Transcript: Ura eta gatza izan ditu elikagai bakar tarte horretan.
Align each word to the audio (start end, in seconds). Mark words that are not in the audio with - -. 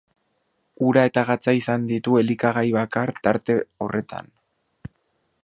Ura 0.91 1.03
eta 1.09 1.23
gatza 1.27 1.53
izan 1.57 1.85
ditu 1.91 2.17
elikagai 2.23 2.65
bakar 2.79 3.13
tarte 3.29 3.59
horretan. 3.85 4.35